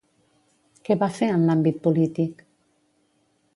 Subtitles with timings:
[0.87, 2.43] Què va fer en l'àmbit polític?